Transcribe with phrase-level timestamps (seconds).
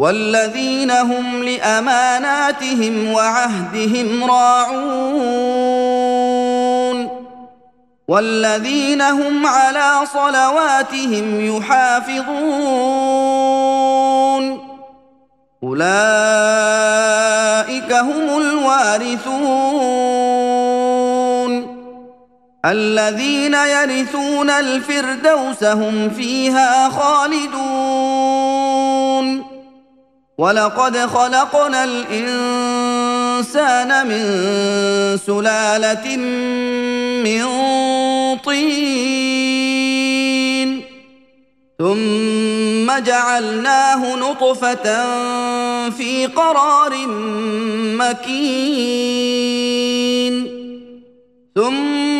[0.00, 4.80] والذين هم لأماناتهم وعهدهم راعون
[8.08, 12.30] والذين هم على صلواتهم يحافظون
[15.62, 15.92] أولئك
[17.92, 19.60] هم الوارثون
[22.64, 28.99] الذين يرثون الفردوس هم فيها خالدون
[30.40, 33.26] ولقد خلقنا الانسان
[34.06, 34.24] من
[35.26, 36.16] سلاله
[37.24, 37.44] من
[38.36, 39.50] طين
[41.78, 44.84] ثم جعلناه نطفه
[45.90, 47.06] في قرار
[48.00, 49.20] مكين
[51.54, 52.19] ثم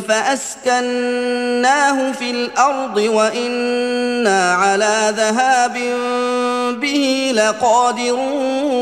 [0.00, 1.52] فأسكناه
[2.12, 5.78] في الأرض وإنا على ذهاب
[6.80, 8.72] به لقادرون.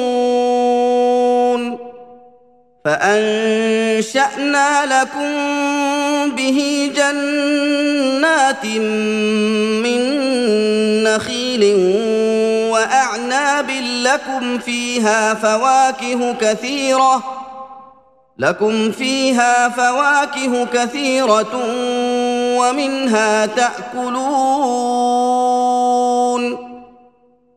[2.84, 5.30] فأنشأنا لكم
[6.36, 8.66] به جنات
[9.84, 10.00] من
[11.02, 11.74] نخيل
[12.70, 13.70] وأعناب
[14.04, 17.40] لكم فيها فواكه كثيرة.
[18.40, 21.56] لكم فيها فواكه كثيرة
[22.58, 24.20] ومنها تأكلون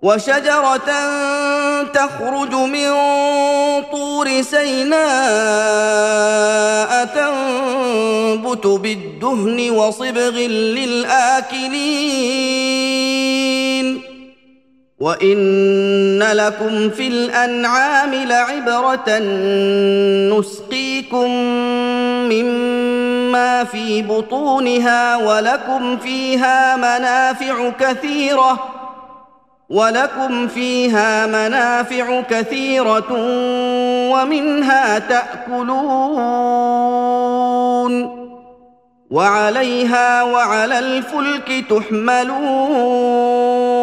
[0.01, 0.91] وشجرة
[1.93, 2.91] تخرج من
[3.91, 5.03] طور سيناء
[7.05, 10.37] تنبت بالدهن وصبغ
[10.75, 11.73] للآكلين
[15.03, 19.19] وان لكم في الانعام لعبره
[20.39, 21.29] نسقيكم
[22.31, 28.59] مما في بطونها ولكم فيها منافع كثيره
[29.69, 33.11] ولكم فيها منافع كثيره
[34.11, 36.33] ومنها تاكلون
[39.11, 43.82] وعليها وعلى الفلك تحملون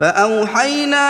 [0.00, 1.06] فأوحينا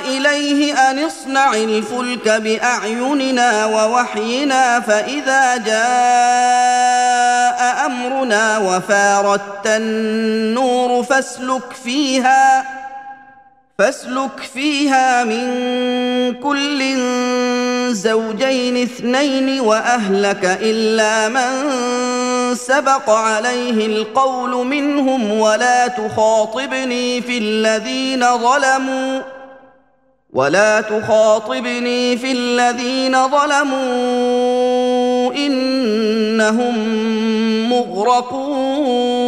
[0.00, 5.88] إليه أن اصنع الفلك بأعيننا ووحينا فإذا جاء
[7.86, 12.64] أمرنا وفاردت النور فاسلك فيها
[13.78, 15.48] فاسلك فيها من
[16.34, 16.96] كل
[17.94, 21.68] زوجين اثنين وأهلك إلا من
[22.54, 29.20] سبق عليه القول منهم ولا تخاطبني في الذين ظلموا
[30.32, 33.78] ولا تخاطبني في الذين ظلموا
[35.34, 36.78] إنهم
[37.70, 39.27] مغرقون.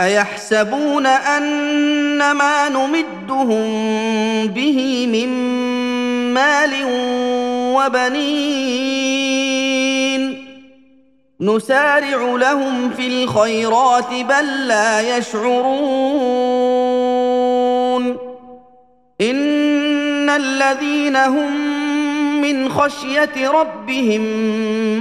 [0.00, 3.66] أيحسبون ان ما نمدهم
[4.46, 5.28] به من
[6.34, 6.70] مال
[7.76, 8.90] وبنين.
[11.40, 15.80] نسارع لهم في الخيرات بل لا يشعرون.
[19.20, 21.80] إن الذين هم
[22.40, 24.22] من خشية ربهم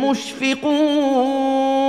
[0.10, 1.89] مشفقون.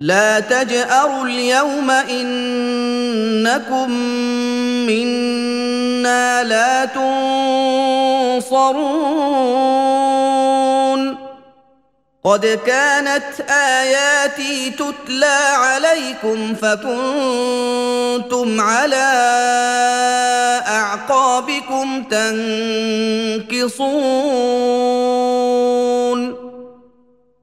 [0.00, 3.90] لا تجأروا اليوم إنكم
[4.86, 7.24] منا لا تنصرون.
[12.24, 19.10] قد كانت آياتي تتلى عليكم فكنتم على
[20.66, 23.94] أعقابكم تنكصون.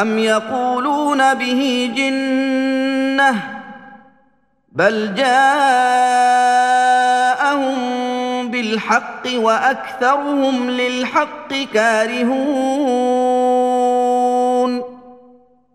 [0.00, 3.42] ام يقولون به جنه
[4.72, 5.36] بل جاءهم
[8.50, 12.56] بالحق واكثرهم للحق كارهون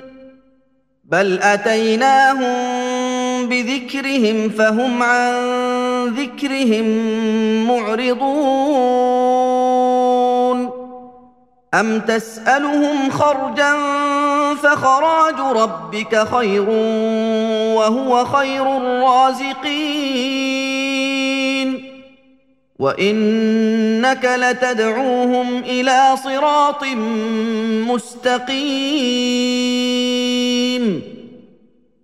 [1.03, 2.88] بل اتيناهم
[3.49, 5.33] بذكرهم فهم عن
[6.07, 6.85] ذكرهم
[7.67, 8.29] معرضون.
[11.73, 13.73] أم تسألهم خرجا
[14.55, 16.69] فخراج ربك خير
[17.75, 19.99] وهو خير الرازقين.
[22.79, 26.83] وإنك لتدعوهم إلى صراط
[27.87, 28.59] مستقيم.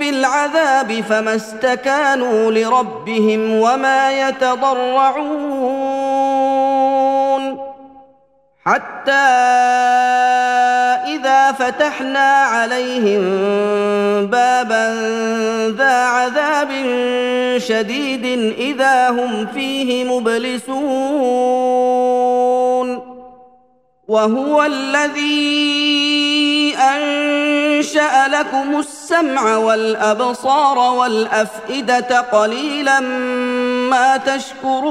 [0.00, 5.70] بالعذاب فما استكانوا لربهم وما يتضرعون.
[8.64, 9.12] حتى
[11.16, 13.22] إذا فتحنا عليهم
[14.26, 14.86] بابا
[15.78, 16.70] ذا عذاب
[17.58, 18.24] شديد
[18.58, 21.50] إذا هم فيه مبلسون.
[24.08, 25.70] وهو الذي
[27.80, 33.00] انشا لكم السمع والأبصار والأفئدة قليلا
[33.90, 34.90] ما تشكرون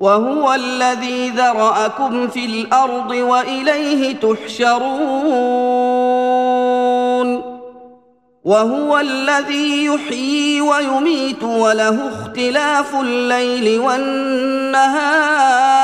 [0.00, 4.84] وهو الذي ذرأكم في الأرض وإليه تحشرون
[8.44, 15.83] وهو الذي يحيي ويميت وله اختلاف الليل والنهار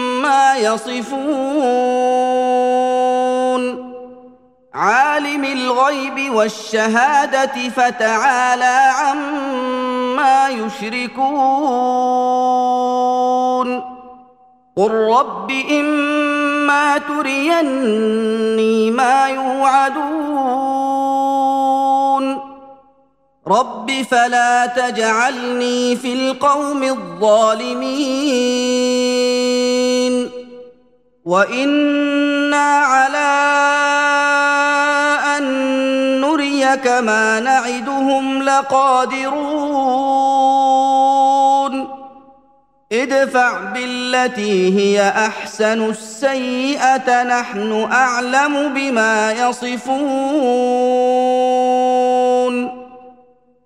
[0.21, 1.11] عما يصفون.
[4.73, 11.21] عالم الغيب والشهادة فتعالى عما يشركون.
[14.77, 20.41] قل رب إما تريني ما يوعدون.
[23.47, 28.90] رب فلا تجعلني في القوم الظالمين.
[31.25, 33.31] وأنا على
[35.37, 35.43] ان
[36.21, 39.91] نريك ما نعدهم لقادرون
[42.91, 49.91] ادفع بالتي هي احسن السيئه نحن اعلم بما يصفون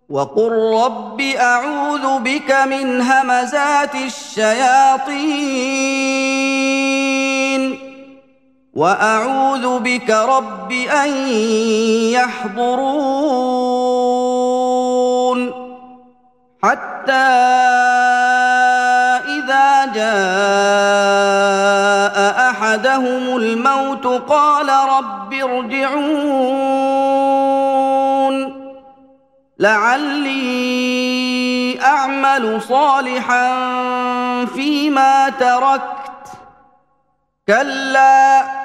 [0.10, 0.52] وقل
[0.86, 5.16] رب اعوذ بك من همزات الشياطين
[8.76, 11.10] وأعوذ بك رب أن
[12.12, 13.06] يحضرون
[16.64, 17.12] حتى
[19.38, 20.16] إذا جاء
[22.50, 26.36] أحدهم الموت قال رب ارجعون
[29.60, 30.66] لعلي
[31.82, 33.56] أعمل صالحا
[34.46, 36.06] فيما تركت.
[37.48, 38.65] كلا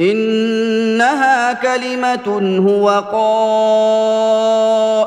[0.00, 2.28] إنها كلمة
[2.68, 2.88] هو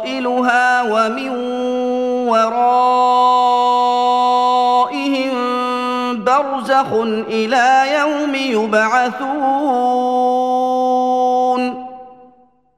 [0.05, 1.29] قائلها ومن
[2.29, 3.73] ورائهم
[6.23, 6.93] برزخ
[7.27, 10.52] إلى يوم يبعثون.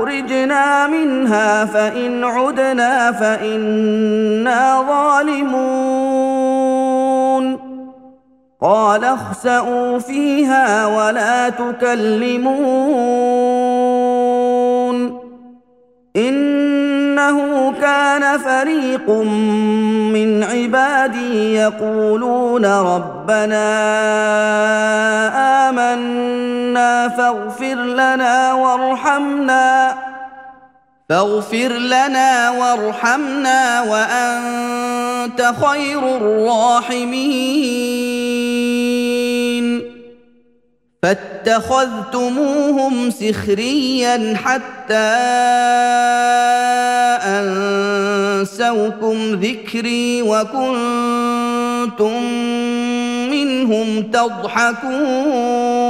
[0.00, 5.60] أخرجنا منها فإن عدنا فإنا ظالمون.
[8.62, 12.60] قال اخسئوا فيها ولا تكلمون.
[16.16, 19.10] إنه كان فريق
[20.12, 23.60] من عبادي يقولون ربنا
[27.30, 29.94] فاغفر لنا وارحمنا.
[31.08, 37.10] فاغفر لنا وارحمنا وأنت خير الراحمين.
[41.02, 41.90] فاتخذتموهم
[43.10, 44.94] سخريا حتى
[48.40, 50.72] أنسوكم ذكري وكنتم
[53.30, 55.89] منهم تضحكون.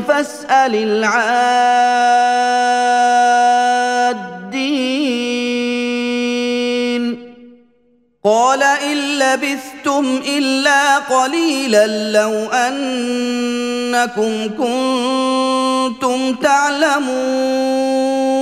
[0.00, 1.22] فاسأل العادين.
[8.24, 13.02] قال إن لبثتم إلا قليلا لو ان
[13.92, 18.41] أنكم كنتم تعلمون.